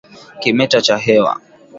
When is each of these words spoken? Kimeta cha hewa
Kimeta 0.39 0.81
cha 0.81 0.97
hewa 0.97 1.41